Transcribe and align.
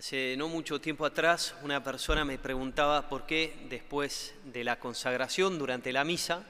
Hace 0.00 0.34
no 0.38 0.48
mucho 0.48 0.80
tiempo 0.80 1.04
atrás 1.04 1.54
una 1.62 1.84
persona 1.84 2.24
me 2.24 2.38
preguntaba 2.38 3.06
por 3.06 3.26
qué 3.26 3.66
después 3.68 4.34
de 4.44 4.64
la 4.64 4.78
consagración, 4.78 5.58
durante 5.58 5.92
la 5.92 6.04
misa, 6.04 6.42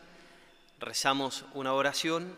rezamos 0.79 1.45
una 1.55 1.75
oración 1.75 2.33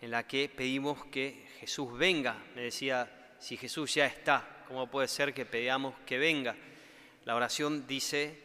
en 0.00 0.12
la 0.12 0.28
que 0.28 0.48
pedimos 0.48 1.04
que 1.06 1.48
Jesús 1.58 1.98
venga. 1.98 2.36
Me 2.54 2.62
decía, 2.62 3.34
si 3.40 3.56
Jesús 3.56 3.92
ya 3.96 4.06
está, 4.06 4.64
¿cómo 4.68 4.88
puede 4.88 5.08
ser 5.08 5.34
que 5.34 5.44
pedamos 5.44 5.96
que 6.06 6.18
venga? 6.18 6.54
La 7.24 7.34
oración 7.34 7.88
dice, 7.88 8.38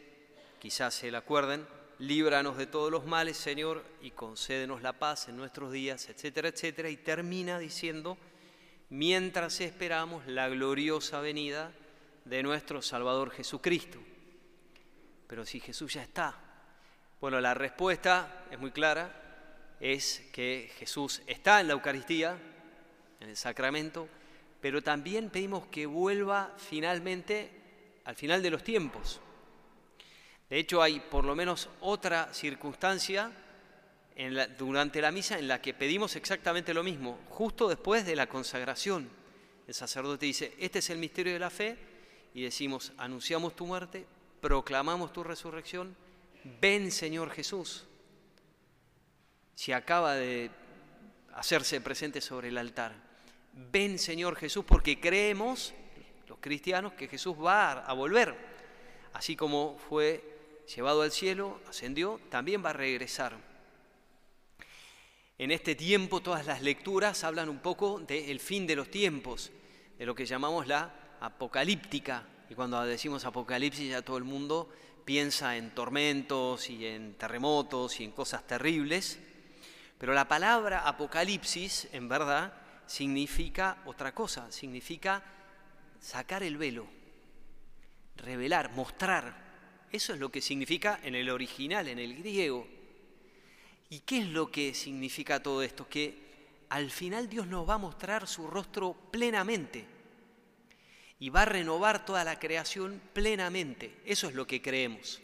quizás 0.58 0.96
se 0.96 1.12
la 1.12 1.20
acuerden, 1.20 1.68
líbranos 2.00 2.58
de 2.58 2.66
todos 2.66 2.92
los 2.92 3.06
males, 3.06 3.38
Señor, 3.38 3.84
y 4.02 4.10
concédenos 4.10 4.82
la 4.82 4.94
paz 4.94 5.28
en 5.28 5.38
nuestros 5.38 5.72
días, 5.72 6.10
etcétera, 6.10 6.48
etcétera, 6.48 6.90
y 6.90 6.98
termina 6.98 7.60
diciendo, 7.60 8.18
mientras 8.90 9.62
esperamos 9.62 10.26
la 10.26 10.50
gloriosa 10.50 11.22
venida 11.22 11.72
de 12.28 12.44
nuestro 12.44 12.82
Salvador 12.82 13.32
Jesucristo. 13.32 14.00
Pero 15.28 15.46
si 15.46 15.60
Jesús 15.60 15.94
ya 15.94 16.04
está, 16.04 16.36
bueno, 17.20 17.40
la 17.40 17.54
respuesta 17.54 18.46
es 18.52 18.60
muy 18.60 18.72
clara, 18.72 19.76
es 19.80 20.24
que 20.32 20.72
Jesús 20.78 21.22
está 21.28 21.62
en 21.62 21.68
la 21.68 21.74
Eucaristía, 21.74 22.38
en 23.20 23.30
el 23.30 23.38
sacramento, 23.38 24.08
pero 24.62 24.82
también 24.82 25.30
pedimos 25.30 25.68
que 25.68 25.86
vuelva 25.86 26.54
finalmente 26.58 28.02
al 28.06 28.16
final 28.16 28.42
de 28.42 28.50
los 28.50 28.64
tiempos. 28.64 29.22
De 30.50 30.58
hecho, 30.58 30.82
hay 30.82 31.00
por 31.00 31.26
lo 31.26 31.36
menos 31.36 31.70
otra 31.82 32.34
circunstancia 32.34 33.32
durante 34.58 35.02
la 35.02 35.12
misa 35.12 35.38
en 35.38 35.48
la 35.48 35.62
que 35.62 35.74
pedimos 35.74 36.16
exactamente 36.16 36.74
lo 36.74 36.84
mismo, 36.84 37.20
justo 37.30 37.68
después 37.68 38.06
de 38.06 38.16
la 38.16 38.28
consagración. 38.28 39.10
El 39.68 39.74
sacerdote 39.74 40.26
dice, 40.26 40.56
este 40.58 40.80
es 40.80 40.90
el 40.90 40.98
misterio 40.98 41.34
de 41.34 41.40
la 41.40 41.50
fe, 41.50 41.78
y 42.38 42.44
decimos, 42.44 42.94
anunciamos 43.00 43.56
tu 43.56 43.66
muerte, 43.66 44.06
proclamamos 44.42 45.12
tu 45.12 45.24
resurrección, 45.24 45.96
ven 46.62 46.92
Señor 46.92 47.32
Jesús. 47.32 47.88
Si 49.56 49.72
acaba 49.72 50.14
de 50.14 50.52
hacerse 51.34 51.82
presente 51.82 52.22
sobre 52.22 52.50
el 52.50 52.60
altar, 52.60 52.94
ven 53.72 53.98
Señor 53.98 54.36
Jesús 54.36 54.64
porque 54.66 55.00
creemos, 55.00 55.74
los 56.28 56.38
cristianos, 56.38 56.94
que 56.94 57.08
Jesús 57.08 57.36
va 57.36 57.72
a 57.72 57.94
volver. 57.94 58.36
Así 59.14 59.36
como 59.36 59.76
fue 59.90 60.64
llevado 60.76 61.02
al 61.02 61.12
cielo, 61.12 61.60
ascendió, 61.68 62.22
también 62.30 62.64
va 62.64 62.70
a 62.70 62.74
regresar. 62.74 63.36
En 65.40 65.50
este 65.50 65.74
tiempo 65.74 66.22
todas 66.22 66.46
las 66.46 66.62
lecturas 66.62 67.24
hablan 67.24 67.50
un 67.50 67.58
poco 67.58 67.98
del 67.98 68.40
fin 68.40 68.68
de 68.68 68.76
los 68.76 68.92
tiempos, 68.92 69.52
de 69.98 70.06
lo 70.06 70.14
que 70.14 70.28
llamamos 70.28 70.68
la 70.68 71.07
apocalíptica, 71.22 72.24
y 72.50 72.56
cuando 72.56 72.82
decimos 72.84 73.26
apocalipsis 73.26 73.90
ya 73.90 74.02
todo 74.02 74.18
el 74.18 74.24
mundo 74.24 74.70
piensa 75.06 75.58
en 75.58 75.72
tormentos 75.72 76.70
y 76.70 76.86
en 76.86 77.16
terremotos 77.16 78.00
y 78.00 78.04
en 78.04 78.12
cosas 78.12 78.46
terribles, 78.46 79.20
pero 79.98 80.14
la 80.14 80.28
palabra 80.28 80.88
apocalipsis 80.88 81.88
en 81.92 82.08
verdad 82.08 82.54
significa 82.86 83.78
otra 83.86 84.14
cosa, 84.14 84.52
significa 84.52 85.24
sacar 86.00 86.44
el 86.44 86.58
velo, 86.58 86.88
revelar, 88.16 88.72
mostrar. 88.74 89.48
Eso 89.92 90.14
es 90.14 90.20
lo 90.20 90.30
que 90.30 90.42
significa 90.42 91.00
en 91.04 91.16
el 91.16 91.30
original, 91.30 91.88
en 91.88 92.00
el 92.00 92.18
griego. 92.18 92.68
¿Y 93.90 94.00
qué 94.02 94.20
es 94.20 94.28
lo 94.28 94.52
que 94.52 94.74
significa 94.74 95.42
todo 95.42 95.64
esto? 95.64 95.88
Que 95.88 96.66
al 96.70 96.92
final 96.92 97.30
Dios 97.30 97.48
nos 97.48 97.68
va 97.68 97.76
a 97.76 97.80
mostrar 97.80 98.28
su 98.28 98.48
rostro 98.48 98.94
plenamente 99.12 99.97
y 101.20 101.30
va 101.30 101.44
a 101.44 101.46
renovar 101.46 102.06
toda 102.06 102.24
la 102.24 102.40
creación 102.40 103.02
plenamente. 103.14 104.00
Eso 104.06 104.28
es 104.28 104.36
lo 104.36 104.46
que 104.46 104.62
creemos. 104.62 105.22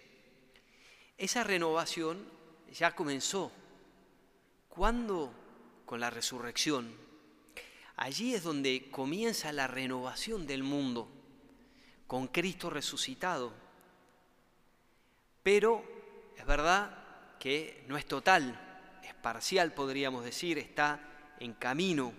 Esa 1.18 1.44
renovación 1.44 2.26
ya 2.72 2.96
comenzó. 2.96 3.52
¿Cuándo? 4.70 5.32
Con 5.86 6.00
la 6.00 6.10
resurrección. 6.10 6.96
Allí 7.96 8.34
es 8.34 8.42
donde 8.42 8.90
comienza 8.90 9.52
la 9.52 9.68
renovación 9.68 10.48
del 10.48 10.64
mundo, 10.64 11.08
con 12.08 12.28
Cristo 12.28 12.72
resucitado. 12.72 13.54
Pero 15.44 15.84
es 16.36 16.46
verdad 16.46 17.38
que 17.40 17.84
no 17.88 17.98
es 17.98 18.08
total, 18.08 19.00
es 19.04 19.14
parcial, 19.14 19.74
podríamos 19.74 20.26
decir, 20.26 20.58
está 20.58 21.00
en 21.40 21.54
camino. 21.54 22.14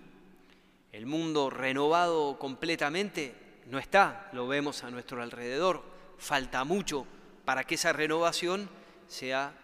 El 0.93 1.06
mundo 1.06 1.51
renovado 1.51 2.39
completamente 2.39 3.44
no 3.67 3.79
está, 3.79 4.29
lo 4.33 4.47
vemos 4.47 4.85
a 4.85 4.91
nuestro 4.91 5.23
alrededor, 5.23 5.83
falta 6.19 6.65
mucho 6.65 7.07
para 7.45 7.65
que 7.65 7.77
esa 7.77 7.93
renovación 7.93 8.69
sea 9.09 9.55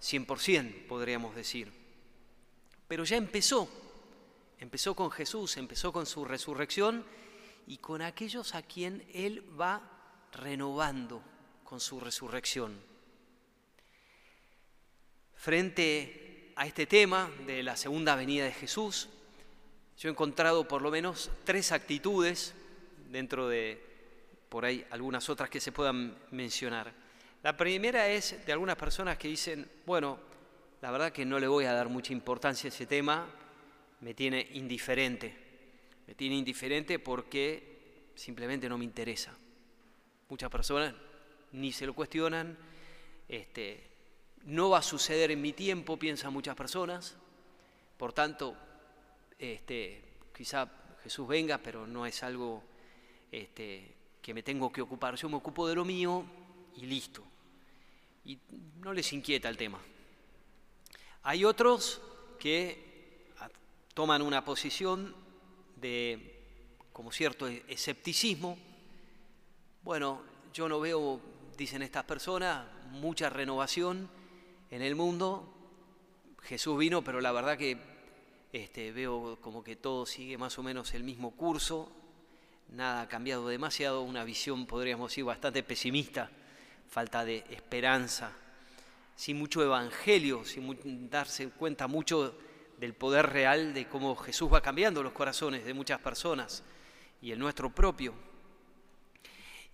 100%, 0.00 0.86
podríamos 0.86 1.34
decir. 1.34 1.72
Pero 2.88 3.04
ya 3.04 3.16
empezó, 3.16 3.68
empezó 4.58 4.94
con 4.94 5.10
Jesús, 5.10 5.56
empezó 5.56 5.92
con 5.92 6.06
su 6.06 6.24
resurrección 6.24 7.04
y 7.66 7.78
con 7.78 8.02
aquellos 8.02 8.54
a 8.54 8.62
quien 8.62 9.06
Él 9.12 9.44
va 9.58 9.82
renovando 10.32 11.22
con 11.64 11.80
su 11.80 12.00
resurrección. 12.00 12.80
Frente 15.34 16.52
a 16.56 16.66
este 16.66 16.86
tema 16.86 17.30
de 17.46 17.62
la 17.62 17.76
segunda 17.76 18.14
venida 18.14 18.44
de 18.44 18.52
Jesús, 18.52 19.08
yo 19.98 20.08
he 20.08 20.12
encontrado 20.12 20.66
por 20.66 20.82
lo 20.82 20.90
menos 20.90 21.30
tres 21.44 21.72
actitudes 21.72 22.54
dentro 23.12 23.46
de 23.46 23.78
por 24.48 24.64
ahí 24.64 24.84
algunas 24.90 25.28
otras 25.28 25.50
que 25.50 25.60
se 25.60 25.70
puedan 25.70 26.16
mencionar. 26.30 26.92
La 27.42 27.56
primera 27.56 28.08
es 28.08 28.44
de 28.44 28.52
algunas 28.52 28.76
personas 28.76 29.18
que 29.18 29.28
dicen, 29.28 29.70
bueno, 29.84 30.18
la 30.80 30.90
verdad 30.90 31.12
que 31.12 31.24
no 31.24 31.38
le 31.38 31.46
voy 31.46 31.66
a 31.66 31.72
dar 31.72 31.88
mucha 31.88 32.12
importancia 32.12 32.68
a 32.68 32.72
ese 32.72 32.86
tema, 32.86 33.26
me 34.00 34.14
tiene 34.14 34.48
indiferente. 34.54 35.36
Me 36.06 36.14
tiene 36.14 36.36
indiferente 36.36 36.98
porque 36.98 38.10
simplemente 38.14 38.68
no 38.68 38.78
me 38.78 38.84
interesa. 38.84 39.36
Muchas 40.28 40.50
personas 40.50 40.94
ni 41.52 41.70
se 41.70 41.86
lo 41.86 41.94
cuestionan, 41.94 42.56
este, 43.28 43.90
no 44.44 44.70
va 44.70 44.78
a 44.78 44.82
suceder 44.82 45.30
en 45.30 45.42
mi 45.42 45.52
tiempo, 45.52 45.98
piensan 45.98 46.32
muchas 46.32 46.56
personas, 46.56 47.16
por 47.98 48.12
tanto, 48.12 48.56
este, 49.38 50.02
quizá 50.34 50.68
Jesús 51.02 51.28
venga, 51.28 51.58
pero 51.58 51.86
no 51.86 52.06
es 52.06 52.22
algo 52.22 52.71
este, 53.32 53.96
que 54.20 54.34
me 54.34 54.42
tengo 54.42 54.70
que 54.70 54.82
ocupar. 54.82 55.16
Yo 55.16 55.28
me 55.28 55.36
ocupo 55.36 55.66
de 55.66 55.74
lo 55.74 55.84
mío 55.84 56.24
y 56.76 56.86
listo. 56.86 57.24
Y 58.24 58.38
no 58.80 58.92
les 58.92 59.12
inquieta 59.12 59.48
el 59.48 59.56
tema. 59.56 59.80
Hay 61.24 61.44
otros 61.44 62.00
que 62.38 63.26
toman 63.94 64.22
una 64.22 64.44
posición 64.44 65.14
de 65.76 66.40
como 66.92 67.10
cierto 67.10 67.48
escepticismo. 67.48 68.58
Bueno, 69.82 70.22
yo 70.52 70.68
no 70.68 70.78
veo, 70.78 71.20
dicen 71.56 71.82
estas 71.82 72.04
personas, 72.04 72.66
mucha 72.90 73.30
renovación 73.30 74.08
en 74.70 74.82
el 74.82 74.94
mundo. 74.94 75.48
Jesús 76.42 76.78
vino, 76.78 77.02
pero 77.02 77.20
la 77.20 77.32
verdad 77.32 77.56
que 77.56 77.78
este, 78.52 78.92
veo 78.92 79.38
como 79.40 79.64
que 79.64 79.76
todo 79.76 80.04
sigue 80.04 80.36
más 80.36 80.58
o 80.58 80.62
menos 80.62 80.92
el 80.94 81.02
mismo 81.02 81.30
curso 81.32 81.90
nada 82.72 83.02
ha 83.02 83.08
cambiado 83.08 83.48
demasiado, 83.48 84.02
una 84.02 84.24
visión, 84.24 84.66
podríamos 84.66 85.10
decir, 85.10 85.24
bastante 85.24 85.62
pesimista, 85.62 86.30
falta 86.88 87.24
de 87.24 87.44
esperanza, 87.50 88.32
sin 89.14 89.38
mucho 89.38 89.62
evangelio, 89.62 90.44
sin 90.44 91.08
darse 91.10 91.50
cuenta 91.50 91.86
mucho 91.86 92.36
del 92.78 92.94
poder 92.94 93.26
real 93.30 93.74
de 93.74 93.86
cómo 93.86 94.16
Jesús 94.16 94.52
va 94.52 94.60
cambiando 94.60 95.02
los 95.02 95.12
corazones 95.12 95.64
de 95.64 95.74
muchas 95.74 96.00
personas 96.00 96.64
y 97.20 97.30
el 97.30 97.38
nuestro 97.38 97.70
propio. 97.70 98.14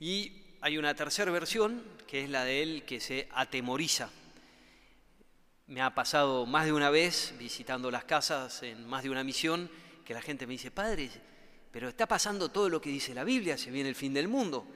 Y 0.00 0.44
hay 0.60 0.76
una 0.76 0.94
tercera 0.94 1.30
versión, 1.30 1.82
que 2.06 2.24
es 2.24 2.30
la 2.30 2.44
de 2.44 2.62
él 2.62 2.84
que 2.84 3.00
se 3.00 3.28
atemoriza. 3.32 4.10
Me 5.66 5.82
ha 5.82 5.94
pasado 5.94 6.46
más 6.46 6.66
de 6.66 6.72
una 6.72 6.90
vez 6.90 7.34
visitando 7.38 7.90
las 7.90 8.04
casas 8.04 8.62
en 8.62 8.86
más 8.86 9.02
de 9.02 9.10
una 9.10 9.24
misión 9.24 9.70
que 10.04 10.14
la 10.14 10.22
gente 10.22 10.46
me 10.46 10.52
dice, 10.52 10.70
padre, 10.70 11.10
pero 11.70 11.88
está 11.88 12.06
pasando 12.06 12.48
todo 12.48 12.68
lo 12.68 12.80
que 12.80 12.90
dice 12.90 13.14
la 13.14 13.24
Biblia, 13.24 13.58
se 13.58 13.70
viene 13.70 13.88
el 13.88 13.94
fin 13.94 14.14
del 14.14 14.28
mundo. 14.28 14.66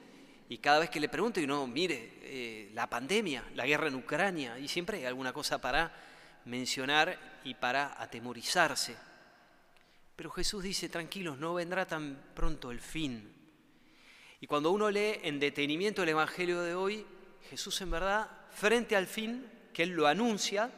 Y 0.49 0.59
cada 0.59 0.81
vez 0.81 0.91
que 0.91 1.01
le 1.01 1.09
pregunto, 1.09 1.41
y 1.41 1.47
no, 1.47 1.67
mire, 1.67 2.19
eh, 2.23 2.71
la 2.75 2.89
pandemia, 2.89 3.45
la 3.55 3.67
guerra 3.67 3.89
en 3.89 3.95
Ucrania, 3.95 4.59
y 4.59 4.69
siempre 4.69 4.99
hay 4.99 5.05
alguna 5.07 5.33
cosa 5.33 5.61
para 5.61 5.95
mencionar 6.45 7.41
y 7.45 7.55
para 7.55 8.01
atemorizarse. 8.01 8.97
Pero 10.17 10.31
Jesús 10.31 10.63
dice, 10.63 10.89
tranquilos, 10.89 11.39
no 11.39 11.55
vendrá 11.55 11.87
tan 11.87 12.23
pronto 12.35 12.71
el 12.71 12.81
fin. 12.81 13.33
Y 14.41 14.47
cuando 14.47 14.71
uno 14.73 14.91
lee 14.91 15.21
en 15.23 15.41
detenimiento 15.41 16.03
el 16.03 16.11
Evangelio 16.11 16.61
de 16.61 16.75
hoy, 16.75 17.07
Jesús 17.49 17.81
en 17.81 17.91
verdad, 17.91 18.29
frente 18.51 18.97
al 18.97 19.07
fin, 19.07 19.47
que 19.73 19.85
Él 19.85 19.91
lo 19.91 20.07
anuncia, 20.07 20.71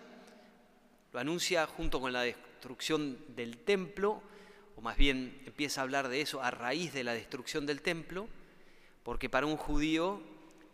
lo 1.12 1.18
anuncia 1.18 1.66
junto 1.66 2.00
con 2.00 2.12
la 2.12 2.22
destrucción 2.22 3.34
del 3.34 3.58
templo, 3.58 4.22
o 4.76 4.80
más 4.80 4.96
bien 4.96 5.42
empieza 5.46 5.80
a 5.80 5.84
hablar 5.84 6.08
de 6.08 6.20
eso 6.20 6.42
a 6.42 6.50
raíz 6.50 6.92
de 6.92 7.04
la 7.04 7.14
destrucción 7.14 7.66
del 7.66 7.82
templo, 7.82 8.28
porque 9.02 9.28
para 9.28 9.46
un 9.46 9.56
judío 9.56 10.22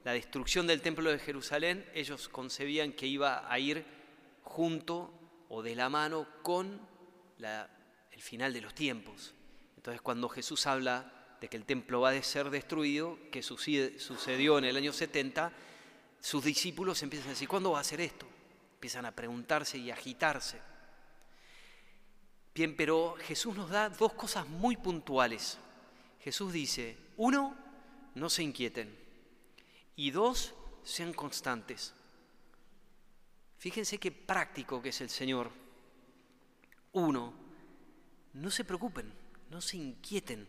la 0.05 0.13
destrucción 0.13 0.67
del 0.67 0.81
templo 0.81 1.11
de 1.11 1.19
Jerusalén 1.19 1.85
ellos 1.95 2.29
concebían 2.29 2.93
que 2.93 3.07
iba 3.07 3.51
a 3.53 3.59
ir 3.59 3.85
junto 4.43 5.13
o 5.49 5.63
de 5.63 5.75
la 5.75 5.89
mano 5.89 6.27
con 6.43 6.81
el 7.39 8.23
final 8.23 8.53
de 8.53 8.61
los 8.61 8.75
tiempos. 8.75 9.35
Entonces 9.77 10.01
cuando 10.01 10.29
Jesús 10.29 10.67
habla 10.67 11.37
de 11.41 11.49
que 11.49 11.57
el 11.57 11.65
templo 11.65 12.01
va 12.01 12.11
a 12.11 12.23
ser 12.23 12.51
destruido, 12.51 13.19
que 13.31 13.43
sucedió 13.43 14.59
en 14.59 14.65
el 14.65 14.77
año 14.77 14.93
70, 14.93 15.53
sus 16.21 16.45
discípulos 16.45 17.03
empiezan 17.03 17.29
a 17.29 17.33
decir, 17.33 17.49
¿cuándo 17.49 17.73
va 17.73 17.81
a 17.81 17.85
ser 17.85 18.01
esto? 18.01 18.27
Empiezan 18.75 19.07
a 19.07 19.13
preguntarse 19.13 19.79
y 19.79 19.91
agitarse. 19.91 20.61
Bien, 22.55 22.75
pero 22.77 23.17
Jesús 23.21 23.57
nos 23.57 23.71
da 23.71 23.89
dos 23.89 24.13
cosas 24.15 24.47
muy 24.49 24.77
puntuales. 24.77 25.59
Jesús 26.21 26.53
dice, 26.53 26.97
uno, 27.17 27.57
no 28.15 28.29
se 28.29 28.43
inquieten. 28.43 28.97
Y 29.97 30.11
dos, 30.11 30.55
sean 30.83 31.13
constantes. 31.13 31.95
Fíjense 33.59 33.99
qué 33.99 34.11
práctico 34.11 34.83
que 34.83 34.89
es 34.89 35.01
el 35.01 35.11
Señor. 35.11 35.51
Uno, 36.93 37.35
no 38.33 38.51
se 38.51 38.65
preocupen, 38.65 39.13
no 39.51 39.61
se 39.61 39.77
inquieten. 39.77 40.49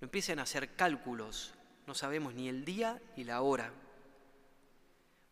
No 0.00 0.06
empiecen 0.06 0.38
a 0.38 0.42
hacer 0.42 0.74
cálculos. 0.74 1.54
No 1.86 1.94
sabemos 1.94 2.34
ni 2.34 2.48
el 2.48 2.64
día 2.64 3.00
ni 3.16 3.24
la 3.24 3.42
hora. 3.42 3.72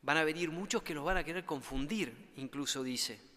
Van 0.03 0.17
a 0.17 0.25
venir 0.25 0.51
muchos 0.51 0.83
que 0.83 0.95
los 0.95 1.05
van 1.05 1.17
a 1.17 1.25
querer 1.25 1.45
confundir, 1.45 2.33
incluso 2.37 2.83
dice. 2.83 3.30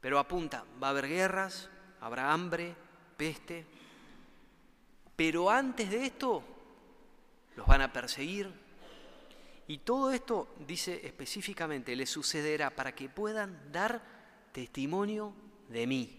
Pero 0.00 0.18
apunta, 0.18 0.64
va 0.82 0.88
a 0.88 0.90
haber 0.90 1.08
guerras, 1.08 1.68
habrá 2.00 2.32
hambre, 2.32 2.74
peste. 3.16 3.66
Pero 5.16 5.50
antes 5.50 5.90
de 5.90 6.06
esto, 6.06 6.44
los 7.56 7.66
van 7.66 7.82
a 7.82 7.92
perseguir. 7.92 8.48
Y 9.66 9.78
todo 9.78 10.12
esto, 10.12 10.54
dice 10.66 11.00
específicamente, 11.04 11.96
les 11.96 12.08
sucederá 12.08 12.70
para 12.70 12.94
que 12.94 13.08
puedan 13.08 13.72
dar 13.72 14.00
testimonio 14.52 15.34
de 15.68 15.86
mí. 15.86 16.18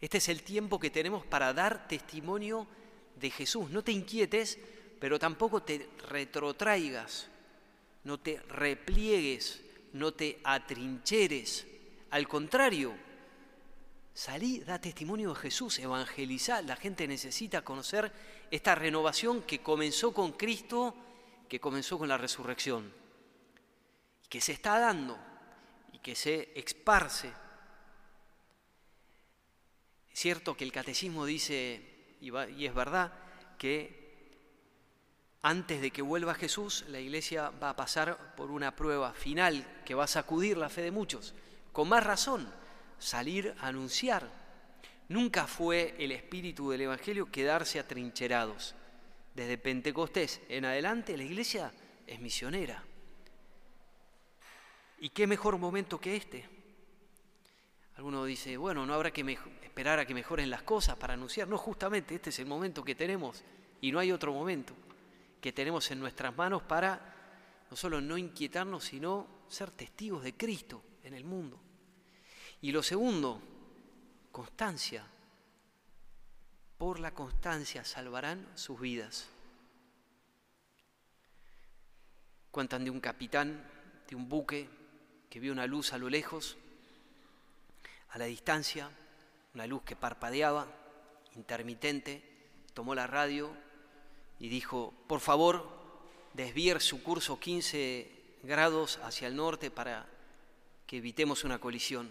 Este 0.00 0.18
es 0.18 0.28
el 0.28 0.42
tiempo 0.42 0.78
que 0.78 0.90
tenemos 0.90 1.24
para 1.24 1.52
dar 1.54 1.88
testimonio 1.88 2.68
de 3.16 3.30
Jesús. 3.30 3.70
No 3.70 3.82
te 3.82 3.92
inquietes, 3.92 4.58
pero 5.00 5.18
tampoco 5.18 5.62
te 5.62 5.88
retrotraigas, 6.08 7.28
no 8.04 8.20
te 8.20 8.38
repliegues, 8.42 9.62
no 9.94 10.12
te 10.12 10.40
atrincheres 10.44 11.66
al 12.14 12.28
contrario, 12.28 12.94
salí, 14.14 14.60
da 14.60 14.78
testimonio 14.78 15.34
de 15.34 15.40
Jesús, 15.40 15.80
evangeliza. 15.80 16.62
La 16.62 16.76
gente 16.76 17.08
necesita 17.08 17.62
conocer 17.62 18.12
esta 18.52 18.76
renovación 18.76 19.42
que 19.42 19.64
comenzó 19.64 20.14
con 20.14 20.30
Cristo, 20.30 20.94
que 21.48 21.58
comenzó 21.58 21.98
con 21.98 22.06
la 22.06 22.16
resurrección, 22.16 22.92
y 24.22 24.28
que 24.28 24.40
se 24.40 24.52
está 24.52 24.78
dando 24.78 25.18
y 25.92 25.98
que 25.98 26.14
se 26.14 26.52
esparce. 26.54 27.32
Es 30.12 30.20
cierto 30.20 30.56
que 30.56 30.62
el 30.62 30.70
catecismo 30.70 31.26
dice, 31.26 32.16
y 32.20 32.64
es 32.64 32.74
verdad, 32.76 33.12
que 33.58 34.30
antes 35.42 35.80
de 35.80 35.90
que 35.90 36.00
vuelva 36.00 36.34
Jesús, 36.34 36.84
la 36.86 37.00
iglesia 37.00 37.50
va 37.50 37.70
a 37.70 37.76
pasar 37.76 38.36
por 38.36 38.52
una 38.52 38.76
prueba 38.76 39.12
final 39.14 39.82
que 39.84 39.96
va 39.96 40.04
a 40.04 40.06
sacudir 40.06 40.56
la 40.56 40.68
fe 40.68 40.82
de 40.82 40.92
muchos 40.92 41.34
con 41.74 41.88
más 41.88 42.04
razón, 42.04 42.48
salir 43.00 43.52
a 43.58 43.66
anunciar. 43.66 44.30
Nunca 45.08 45.48
fue 45.48 45.96
el 45.98 46.12
espíritu 46.12 46.70
del 46.70 46.82
Evangelio 46.82 47.32
quedarse 47.32 47.80
atrincherados. 47.80 48.76
Desde 49.34 49.58
Pentecostés 49.58 50.40
en 50.48 50.66
adelante 50.66 51.16
la 51.16 51.24
iglesia 51.24 51.72
es 52.06 52.20
misionera. 52.20 52.80
¿Y 55.00 55.08
qué 55.08 55.26
mejor 55.26 55.58
momento 55.58 56.00
que 56.00 56.14
este? 56.14 56.48
Alguno 57.96 58.24
dice, 58.24 58.56
bueno, 58.56 58.86
no 58.86 58.94
habrá 58.94 59.10
que 59.10 59.36
esperar 59.64 59.98
a 59.98 60.06
que 60.06 60.14
mejoren 60.14 60.50
las 60.50 60.62
cosas 60.62 60.96
para 60.96 61.14
anunciar. 61.14 61.48
No, 61.48 61.58
justamente 61.58 62.14
este 62.14 62.30
es 62.30 62.38
el 62.38 62.46
momento 62.46 62.84
que 62.84 62.94
tenemos 62.94 63.42
y 63.80 63.90
no 63.90 63.98
hay 63.98 64.12
otro 64.12 64.32
momento 64.32 64.74
que 65.40 65.52
tenemos 65.52 65.90
en 65.90 65.98
nuestras 65.98 66.36
manos 66.36 66.62
para 66.62 67.66
no 67.68 67.76
solo 67.76 68.00
no 68.00 68.16
inquietarnos, 68.16 68.84
sino 68.84 69.26
ser 69.48 69.72
testigos 69.72 70.22
de 70.22 70.36
Cristo 70.36 70.80
en 71.04 71.14
el 71.14 71.24
mundo. 71.24 71.60
Y 72.60 72.72
lo 72.72 72.82
segundo, 72.82 73.40
constancia. 74.32 75.06
Por 76.78 76.98
la 76.98 77.14
constancia 77.14 77.84
salvarán 77.84 78.46
sus 78.56 78.80
vidas. 78.80 79.28
Cuentan 82.50 82.84
de 82.84 82.90
un 82.90 83.00
capitán 83.00 83.70
de 84.08 84.16
un 84.16 84.28
buque 84.28 84.68
que 85.30 85.40
vio 85.40 85.52
una 85.52 85.66
luz 85.66 85.92
a 85.92 85.98
lo 85.98 86.08
lejos, 86.08 86.56
a 88.10 88.18
la 88.18 88.26
distancia, 88.26 88.90
una 89.54 89.66
luz 89.66 89.82
que 89.82 89.96
parpadeaba, 89.96 90.66
intermitente, 91.34 92.22
tomó 92.74 92.94
la 92.94 93.06
radio 93.06 93.50
y 94.38 94.48
dijo, 94.48 94.94
por 95.06 95.20
favor, 95.20 95.68
desviar 96.34 96.80
su 96.80 97.02
curso 97.02 97.38
15 97.38 98.38
grados 98.42 98.98
hacia 99.02 99.28
el 99.28 99.36
norte 99.36 99.70
para 99.70 100.06
que 100.86 100.98
evitemos 100.98 101.44
una 101.44 101.58
colisión. 101.58 102.10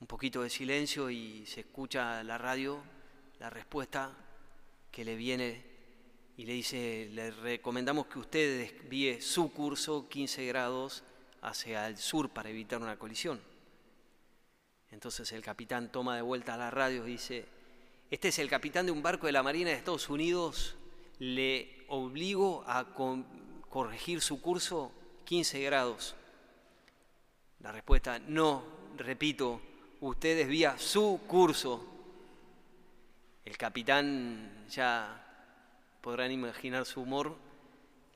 Un 0.00 0.06
poquito 0.06 0.42
de 0.42 0.50
silencio 0.50 1.10
y 1.10 1.46
se 1.46 1.60
escucha 1.60 2.22
la 2.22 2.38
radio 2.38 2.82
la 3.38 3.50
respuesta 3.50 4.16
que 4.90 5.04
le 5.04 5.16
viene 5.16 5.62
y 6.36 6.44
le 6.44 6.52
dice, 6.52 7.08
le 7.12 7.30
recomendamos 7.30 8.06
que 8.06 8.18
usted 8.18 8.58
desvíe 8.58 9.20
su 9.20 9.52
curso 9.52 10.08
15 10.08 10.46
grados 10.46 11.02
hacia 11.42 11.86
el 11.86 11.96
sur 11.96 12.30
para 12.30 12.50
evitar 12.50 12.80
una 12.80 12.98
colisión. 12.98 13.40
Entonces 14.90 15.32
el 15.32 15.42
capitán 15.42 15.90
toma 15.90 16.16
de 16.16 16.22
vuelta 16.22 16.56
la 16.56 16.70
radio 16.70 17.06
y 17.06 17.12
dice, 17.12 17.46
este 18.10 18.28
es 18.28 18.38
el 18.38 18.48
capitán 18.48 18.86
de 18.86 18.92
un 18.92 19.02
barco 19.02 19.26
de 19.26 19.32
la 19.32 19.42
Marina 19.42 19.70
de 19.70 19.76
Estados 19.76 20.08
Unidos, 20.08 20.76
le 21.18 21.84
obligo 21.88 22.64
a 22.66 22.94
corregir 23.68 24.20
su 24.20 24.40
curso 24.40 24.92
15 25.24 25.60
grados. 25.62 26.14
La 27.66 27.72
respuesta, 27.72 28.20
no, 28.20 28.62
repito, 28.96 29.60
usted 30.00 30.36
desvía 30.36 30.78
su 30.78 31.22
curso. 31.26 31.84
El 33.44 33.58
capitán, 33.58 34.68
ya 34.70 35.50
podrán 36.00 36.30
imaginar 36.30 36.86
su 36.86 37.00
humor, 37.00 37.34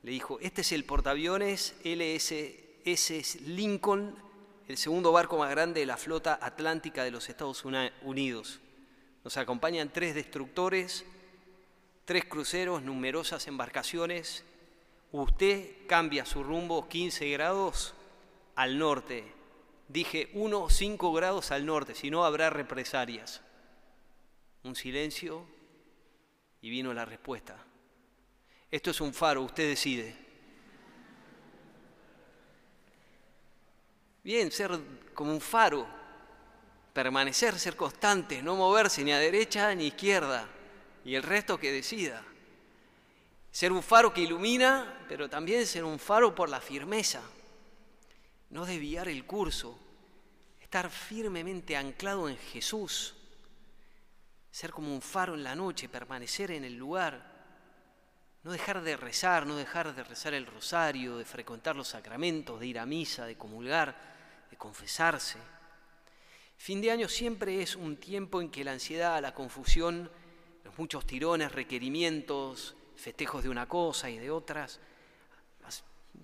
le 0.03 0.11
dijo, 0.11 0.39
este 0.39 0.61
es 0.61 0.71
el 0.71 0.85
portaaviones 0.85 1.75
LSS 1.83 3.41
Lincoln, 3.41 4.15
el 4.69 4.77
segundo 4.77 5.11
barco 5.11 5.37
más 5.37 5.49
grande 5.49 5.81
de 5.81 5.85
la 5.85 5.97
flota 5.97 6.39
atlántica 6.41 7.03
de 7.03 7.11
los 7.11 7.27
Estados 7.27 7.65
Unidos. 8.03 8.61
Nos 9.25 9.35
acompañan 9.35 9.91
tres 9.91 10.15
destructores, 10.15 11.03
tres 12.05 12.23
cruceros, 12.23 12.83
numerosas 12.83 13.45
embarcaciones. 13.47 14.45
Usted 15.11 15.71
cambia 15.87 16.25
su 16.25 16.41
rumbo 16.41 16.87
15 16.87 17.29
grados 17.31 17.93
al 18.55 18.79
norte. 18.79 19.40
Dije 19.91 20.29
1, 20.35 20.69
5 20.69 21.11
grados 21.11 21.51
al 21.51 21.65
norte, 21.65 21.95
si 21.95 22.09
no 22.09 22.23
habrá 22.23 22.49
represalias. 22.49 23.41
Un 24.63 24.73
silencio 24.73 25.45
y 26.61 26.69
vino 26.69 26.93
la 26.93 27.03
respuesta. 27.03 27.57
Esto 28.69 28.91
es 28.91 29.01
un 29.01 29.13
faro, 29.13 29.41
usted 29.41 29.67
decide. 29.67 30.15
Bien, 34.23 34.49
ser 34.49 34.79
como 35.13 35.33
un 35.33 35.41
faro, 35.41 35.85
permanecer, 36.93 37.59
ser 37.59 37.75
constante, 37.75 38.41
no 38.41 38.55
moverse 38.55 39.03
ni 39.03 39.11
a 39.11 39.19
derecha 39.19 39.75
ni 39.75 39.83
a 39.83 39.87
izquierda, 39.87 40.47
y 41.03 41.15
el 41.15 41.23
resto 41.23 41.59
que 41.59 41.69
decida. 41.69 42.23
Ser 43.51 43.73
un 43.73 43.83
faro 43.83 44.13
que 44.13 44.21
ilumina, 44.21 45.05
pero 45.09 45.29
también 45.29 45.67
ser 45.67 45.83
un 45.83 45.99
faro 45.99 46.33
por 46.33 46.47
la 46.47 46.61
firmeza 46.61 47.21
no 48.51 48.65
desviar 48.65 49.07
el 49.07 49.25
curso, 49.25 49.77
estar 50.59 50.89
firmemente 50.89 51.75
anclado 51.75 52.29
en 52.29 52.37
Jesús, 52.37 53.15
ser 54.51 54.71
como 54.71 54.93
un 54.93 55.01
faro 55.01 55.35
en 55.35 55.43
la 55.43 55.55
noche, 55.55 55.87
permanecer 55.87 56.51
en 56.51 56.65
el 56.65 56.75
lugar, 56.75 57.31
no 58.43 58.51
dejar 58.51 58.81
de 58.81 58.97
rezar, 58.97 59.45
no 59.45 59.55
dejar 59.55 59.95
de 59.95 60.03
rezar 60.03 60.33
el 60.33 60.45
rosario, 60.45 61.17
de 61.17 61.25
frecuentar 61.25 61.75
los 61.75 61.89
sacramentos, 61.89 62.59
de 62.59 62.67
ir 62.67 62.79
a 62.79 62.85
misa, 62.85 63.25
de 63.25 63.37
comulgar, 63.37 63.95
de 64.49 64.57
confesarse. 64.57 65.37
Fin 66.57 66.81
de 66.81 66.91
año 66.91 67.07
siempre 67.07 67.61
es 67.61 67.75
un 67.75 67.97
tiempo 67.97 68.41
en 68.41 68.49
que 68.49 68.63
la 68.63 68.73
ansiedad, 68.73 69.21
la 69.21 69.33
confusión, 69.33 70.11
los 70.65 70.77
muchos 70.77 71.07
tirones, 71.07 71.51
requerimientos, 71.53 72.75
festejos 72.95 73.43
de 73.43 73.49
una 73.49 73.67
cosa 73.67 74.09
y 74.09 74.17
de 74.17 74.29
otras, 74.29 74.79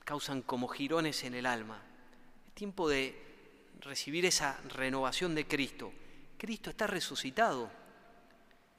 causan 0.04 0.42
como 0.42 0.68
jirones 0.68 1.24
en 1.24 1.34
el 1.34 1.46
alma 1.46 1.82
tiempo 2.58 2.90
de 2.90 3.16
recibir 3.82 4.26
esa 4.26 4.60
renovación 4.70 5.36
de 5.36 5.46
Cristo. 5.46 5.94
Cristo 6.40 6.72
está 6.72 6.88
resucitado. 6.88 7.70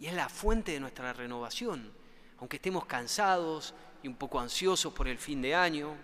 y 0.01 0.07
es 0.07 0.15
la 0.15 0.29
fuente 0.29 0.73
de 0.73 0.81
nuestra 0.81 1.13
renovación, 1.13 1.93
aunque 2.39 2.57
estemos 2.57 2.87
cansados 2.87 3.75
y 4.03 4.07
un 4.07 4.15
poco 4.15 4.39
ansiosos 4.39 4.93
por 4.93 5.09
el 5.09 5.19
fin 5.19 5.43
de 5.43 5.55
año. 5.55 5.97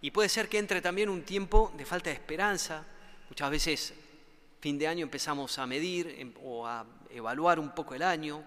Y 0.00 0.10
puede 0.10 0.28
ser 0.28 0.48
que 0.48 0.58
entre 0.58 0.80
también 0.80 1.08
un 1.10 1.22
tiempo 1.22 1.72
de 1.76 1.84
falta 1.84 2.10
de 2.10 2.16
esperanza. 2.16 2.84
Muchas 3.28 3.50
veces 3.50 3.94
fin 4.60 4.78
de 4.78 4.88
año 4.88 5.04
empezamos 5.04 5.58
a 5.58 5.66
medir 5.66 6.06
em, 6.18 6.34
o 6.42 6.66
a 6.66 6.86
evaluar 7.10 7.58
un 7.58 7.74
poco 7.74 7.94
el 7.94 8.02
año, 8.02 8.42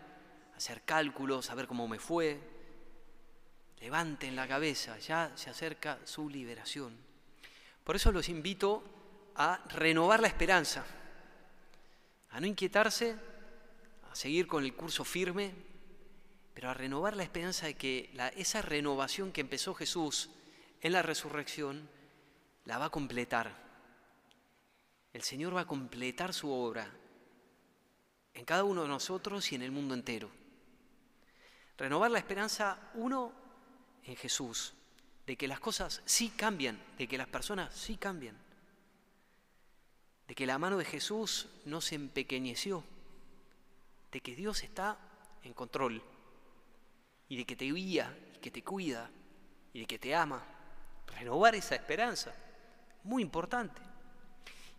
hacer 0.56 0.84
cálculos, 0.84 1.50
a 1.50 1.56
ver 1.56 1.68
cómo 1.68 1.88
me 1.88 2.00
fue. 2.00 2.40
Levanten 3.80 4.36
la 4.36 4.48
cabeza, 4.48 4.98
ya 5.00 5.32
se 5.36 5.50
acerca 5.50 6.00
su 6.04 6.30
liberación. 6.30 7.15
Por 7.86 7.96
eso 7.96 8.12
los 8.12 8.30
invito 8.30 8.84
a 9.36 9.64
renovar 9.70 10.20
la 10.20 10.28
esperanza, 10.28 10.84
a 12.32 12.40
no 12.42 12.48
inquietarse, 12.48 13.16
a 14.12 14.16
seguir 14.16 14.48
con 14.48 14.66
el 14.66 14.74
curso 14.74 15.06
firme, 15.06 15.54
pero 16.56 16.72
a 16.72 16.74
renovar 16.74 17.16
la 17.16 17.22
esperanza 17.22 17.68
de 17.68 17.76
que 17.76 18.12
esa 18.36 18.64
renovación 18.64 19.32
que 19.32 19.42
empezó 19.42 19.76
Jesús 19.76 20.32
en 20.82 20.94
la 20.94 21.04
resurrección 21.04 21.88
la 22.66 22.80
va 22.80 22.86
a 22.86 22.90
completar. 22.90 23.56
El 25.14 25.22
Señor 25.22 25.56
va 25.56 25.62
a 25.62 25.68
completar 25.68 26.34
su 26.34 26.52
obra 26.52 26.90
en 28.34 28.46
cada 28.46 28.64
uno 28.64 28.82
de 28.82 28.88
nosotros 28.88 29.52
y 29.52 29.56
en 29.56 29.62
el 29.62 29.72
mundo 29.72 29.94
entero. 29.94 30.32
Renovar 31.78 32.10
la 32.10 32.20
esperanza, 32.20 32.80
uno, 32.96 33.32
en 34.06 34.16
Jesús, 34.16 34.74
de 35.26 35.38
que 35.38 35.48
las 35.48 35.60
cosas 35.60 36.02
sí 36.06 36.30
cambian, 36.30 36.80
de 36.98 37.08
que 37.08 37.18
las 37.18 37.28
personas 37.28 37.74
sí 37.74 37.98
cambian, 37.98 38.38
de 40.28 40.36
que 40.36 40.46
la 40.46 40.58
mano 40.58 40.78
de 40.78 40.86
Jesús 40.86 41.48
no 41.66 41.82
se 41.82 41.96
empequeñeció, 41.96 42.84
de 44.12 44.22
que 44.22 44.36
Dios 44.36 44.64
está 44.64 44.98
en 45.44 45.54
control 45.54 46.02
y 47.28 47.38
de 47.38 47.46
que 47.46 47.56
te 47.56 47.66
guía 47.66 48.16
y 48.36 48.40
que 48.40 48.52
te 48.52 48.64
cuida 48.64 49.10
y 49.74 49.82
de 49.82 49.86
que 49.86 50.00
te 50.00 50.16
ama. 50.16 50.44
Renovar 51.08 51.56
esa 51.56 51.76
esperanza, 51.76 52.34
muy 53.04 53.22
importante. 53.22 53.82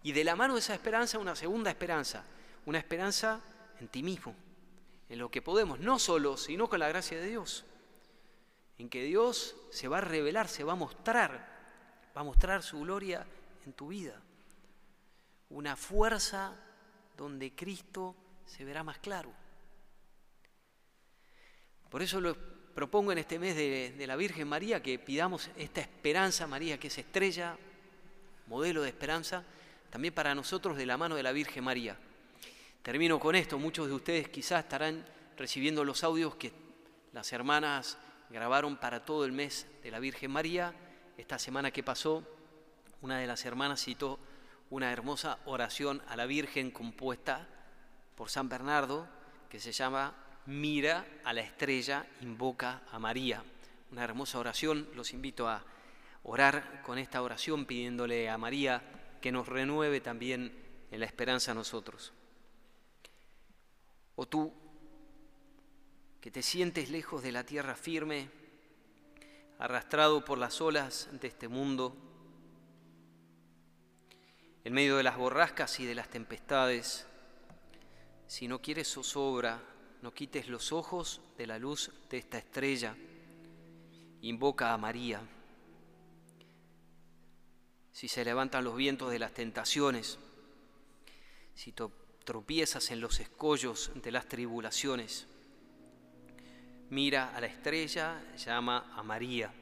Y 0.02 0.12
de 0.12 0.24
la 0.24 0.36
mano 0.36 0.54
de 0.54 0.60
esa 0.60 0.74
esperanza 0.74 1.18
una 1.18 1.34
segunda 1.34 1.70
esperanza, 1.70 2.24
una 2.66 2.78
esperanza 2.78 3.40
en 3.80 3.88
ti 3.88 4.02
mismo, 4.02 4.34
en 5.08 5.18
lo 5.18 5.30
que 5.30 5.42
podemos, 5.42 5.80
no 5.80 5.98
solo, 5.98 6.36
sino 6.36 6.68
con 6.68 6.80
la 6.80 6.88
gracia 6.88 7.18
de 7.18 7.28
Dios 7.28 7.64
en 8.78 8.88
que 8.88 9.02
Dios 9.02 9.56
se 9.70 9.88
va 9.88 9.98
a 9.98 10.02
revelar, 10.02 10.48
se 10.48 10.64
va 10.64 10.72
a 10.72 10.76
mostrar, 10.76 11.30
va 12.16 12.20
a 12.20 12.24
mostrar 12.24 12.62
su 12.62 12.80
gloria 12.80 13.26
en 13.64 13.72
tu 13.72 13.88
vida. 13.88 14.20
Una 15.50 15.76
fuerza 15.76 16.54
donde 17.16 17.54
Cristo 17.54 18.14
se 18.44 18.64
verá 18.64 18.82
más 18.82 18.98
claro. 18.98 19.32
Por 21.88 22.02
eso 22.02 22.20
lo 22.20 22.36
propongo 22.74 23.12
en 23.12 23.18
este 23.18 23.38
mes 23.38 23.56
de, 23.56 24.06
la 24.06 24.16
Virgen 24.16 24.48
María 24.48 24.82
que 24.82 24.98
pidamos 24.98 25.48
esta 25.56 25.80
esperanza, 25.80 26.46
María, 26.46 26.78
que 26.78 26.88
es 26.88 26.98
estrella, 26.98 27.56
modelo 28.48 28.82
de 28.82 28.88
esperanza, 28.88 29.44
también 29.88 30.12
para 30.12 30.34
nosotros 30.34 30.76
de 30.76 30.84
la 30.84 30.98
mano 30.98 31.14
de 31.14 31.22
la 31.22 31.32
Virgen 31.32 31.64
María. 31.64 31.96
Termino 32.82 33.18
con 33.18 33.34
esto, 33.34 33.58
muchos 33.58 33.88
de 33.88 33.94
ustedes 33.94 34.28
quizás 34.28 34.64
estarán 34.64 35.06
recibiendo 35.36 35.84
los 35.84 36.04
audios 36.04 36.36
que 36.36 36.52
las 37.12 37.32
hermanas 37.32 37.98
grabaron 38.30 38.76
para 38.76 39.04
todo 39.04 39.24
el 39.24 39.32
mes 39.32 39.66
de 39.82 39.90
la 39.90 39.98
Virgen 39.98 40.30
María. 40.30 40.74
Esta 41.16 41.38
semana 41.38 41.70
que 41.70 41.82
pasó, 41.82 42.22
una 43.00 43.18
de 43.18 43.26
las 43.26 43.44
hermanas 43.44 43.82
citó 43.82 44.18
una 44.70 44.92
hermosa 44.92 45.38
oración 45.44 46.02
a 46.08 46.16
la 46.16 46.26
Virgen 46.26 46.70
compuesta 46.70 47.46
por 48.14 48.30
San 48.30 48.48
Bernardo, 48.48 49.08
que 49.48 49.60
se 49.60 49.72
llama 49.72 50.14
Mira 50.46 51.06
a 51.24 51.32
la 51.32 51.40
estrella, 51.40 52.06
invoca 52.20 52.82
a 52.90 52.98
María. 52.98 53.42
Una 53.92 54.04
hermosa 54.04 54.38
oración, 54.38 54.88
los 54.94 55.12
invito 55.12 55.48
a 55.48 55.64
orar 56.24 56.82
con 56.82 56.98
esta 56.98 57.22
oración 57.22 57.66
pidiéndole 57.66 58.28
a 58.28 58.38
María 58.38 58.82
que 59.20 59.30
nos 59.32 59.48
renueve 59.48 60.00
también 60.00 60.52
en 60.90 61.00
la 61.00 61.06
esperanza 61.06 61.52
a 61.52 61.54
nosotros. 61.54 62.12
O 64.16 64.26
tú, 64.26 64.52
que 66.26 66.32
te 66.32 66.42
sientes 66.42 66.90
lejos 66.90 67.22
de 67.22 67.30
la 67.30 67.46
tierra 67.46 67.76
firme, 67.76 68.28
arrastrado 69.60 70.24
por 70.24 70.38
las 70.38 70.60
olas 70.60 71.08
de 71.12 71.28
este 71.28 71.46
mundo, 71.46 71.96
en 74.64 74.72
medio 74.72 74.96
de 74.96 75.04
las 75.04 75.16
borrascas 75.16 75.78
y 75.78 75.86
de 75.86 75.94
las 75.94 76.10
tempestades. 76.10 77.06
Si 78.26 78.48
no 78.48 78.60
quieres 78.60 78.92
zozobra, 78.92 79.62
no 80.02 80.12
quites 80.12 80.48
los 80.48 80.72
ojos 80.72 81.20
de 81.38 81.46
la 81.46 81.60
luz 81.60 81.92
de 82.10 82.18
esta 82.18 82.38
estrella. 82.38 82.96
Invoca 84.22 84.72
a 84.72 84.78
María. 84.78 85.20
Si 87.92 88.08
se 88.08 88.24
levantan 88.24 88.64
los 88.64 88.74
vientos 88.74 89.12
de 89.12 89.20
las 89.20 89.32
tentaciones, 89.32 90.18
si 91.54 91.72
tropiezas 92.24 92.90
en 92.90 93.00
los 93.00 93.20
escollos 93.20 93.92
de 94.02 94.10
las 94.10 94.26
tribulaciones, 94.26 95.28
mira 96.90 97.34
a 97.34 97.40
la 97.40 97.46
estrella, 97.46 98.22
llama 98.36 98.92
a 98.94 99.02
María. 99.02 99.52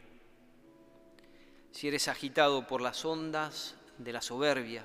Si 1.70 1.88
eres 1.88 2.08
agitado 2.08 2.66
por 2.66 2.80
las 2.80 3.04
ondas 3.04 3.76
de 3.98 4.12
la 4.12 4.20
soberbia 4.20 4.84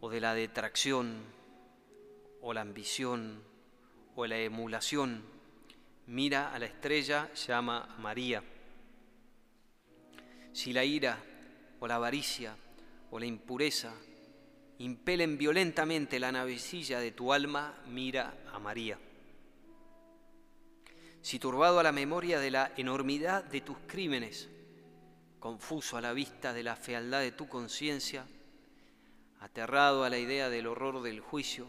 o 0.00 0.08
de 0.08 0.20
la 0.20 0.34
detracción 0.34 1.22
o 2.40 2.54
la 2.54 2.60
ambición 2.60 3.42
o 4.14 4.26
la 4.26 4.38
emulación, 4.38 5.24
mira 6.06 6.54
a 6.54 6.58
la 6.58 6.66
estrella, 6.66 7.32
llama 7.34 7.88
a 7.94 7.98
María. 7.98 8.42
Si 10.52 10.72
la 10.72 10.84
ira 10.84 11.18
o 11.80 11.86
la 11.86 11.96
avaricia 11.96 12.56
o 13.10 13.18
la 13.18 13.26
impureza 13.26 13.92
impelen 14.78 15.36
violentamente 15.36 16.20
la 16.20 16.32
navecilla 16.32 17.00
de 17.00 17.10
tu 17.10 17.32
alma, 17.32 17.74
mira 17.86 18.34
a 18.52 18.58
María 18.58 18.98
si 21.22 21.38
turbado 21.38 21.78
a 21.78 21.82
la 21.82 21.92
memoria 21.92 22.38
de 22.38 22.50
la 22.50 22.72
enormidad 22.76 23.44
de 23.44 23.60
tus 23.60 23.76
crímenes, 23.86 24.48
confuso 25.40 25.96
a 25.96 26.00
la 26.00 26.12
vista 26.12 26.52
de 26.52 26.62
la 26.62 26.76
fealdad 26.76 27.20
de 27.20 27.32
tu 27.32 27.48
conciencia, 27.48 28.26
aterrado 29.40 30.04
a 30.04 30.10
la 30.10 30.18
idea 30.18 30.48
del 30.48 30.66
horror 30.66 31.02
del 31.02 31.20
juicio, 31.20 31.66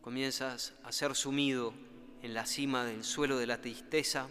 comienzas 0.00 0.74
a 0.82 0.92
ser 0.92 1.14
sumido 1.14 1.72
en 2.22 2.34
la 2.34 2.46
cima 2.46 2.84
del 2.84 3.04
suelo 3.04 3.38
de 3.38 3.46
la 3.46 3.60
tristeza, 3.60 4.28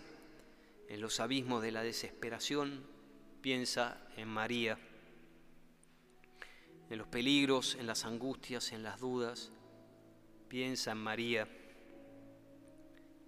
en 0.88 1.00
los 1.00 1.20
abismos 1.20 1.62
de 1.62 1.72
la 1.72 1.84
desesperación, 1.84 2.86
piensa 3.42 3.98
en 4.18 4.28
María. 4.28 4.78
En 6.90 6.98
los 6.98 7.08
peligros, 7.08 7.76
en 7.76 7.88
las 7.88 8.04
angustias, 8.04 8.74
en 8.74 8.84
las 8.84 9.00
dudas, 9.00 9.52
piensa 10.50 10.92
en 10.92 10.98
María 10.98 11.48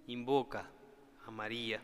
invoca 0.06 0.70
a 1.26 1.30
María. 1.30 1.82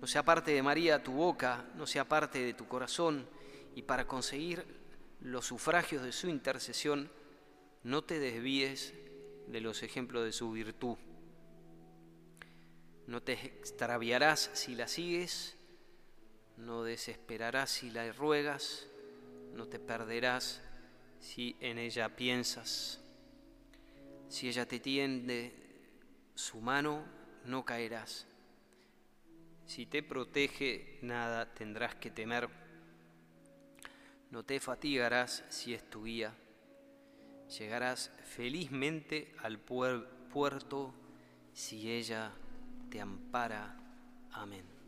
No 0.00 0.06
sea 0.06 0.22
parte 0.22 0.52
de 0.52 0.62
María 0.62 1.02
tu 1.02 1.12
boca, 1.12 1.66
no 1.74 1.86
sea 1.86 2.08
parte 2.08 2.38
de 2.38 2.54
tu 2.54 2.66
corazón, 2.66 3.28
y 3.74 3.82
para 3.82 4.06
conseguir 4.06 4.64
los 5.20 5.46
sufragios 5.46 6.02
de 6.02 6.12
su 6.12 6.28
intercesión, 6.28 7.10
no 7.82 8.02
te 8.02 8.18
desvíes 8.18 8.94
de 9.46 9.60
los 9.60 9.82
ejemplos 9.82 10.24
de 10.24 10.32
su 10.32 10.50
virtud. 10.52 10.96
No 13.06 13.22
te 13.22 13.32
extraviarás 13.32 14.50
si 14.54 14.74
la 14.74 14.88
sigues, 14.88 15.56
no 16.56 16.84
desesperarás 16.84 17.70
si 17.70 17.90
la 17.90 18.10
ruegas, 18.12 18.86
no 19.54 19.66
te 19.66 19.78
perderás 19.78 20.62
si 21.18 21.56
en 21.60 21.78
ella 21.78 22.16
piensas. 22.16 23.00
Si 24.28 24.48
ella 24.48 24.66
te 24.66 24.78
tiende 24.78 25.69
su 26.40 26.60
mano 26.60 27.04
no 27.44 27.64
caerás. 27.64 28.26
Si 29.66 29.84
te 29.84 30.02
protege, 30.02 30.98
nada 31.02 31.52
tendrás 31.54 31.94
que 31.96 32.10
temer. 32.10 32.48
No 34.30 34.42
te 34.42 34.58
fatigarás 34.58 35.44
si 35.50 35.74
es 35.74 35.88
tu 35.90 36.04
guía. 36.04 36.34
Llegarás 37.58 38.10
felizmente 38.24 39.34
al 39.42 39.58
puerto 39.58 40.94
si 41.52 41.90
ella 41.92 42.32
te 42.90 43.00
ampara. 43.00 43.76
Amén. 44.32 44.79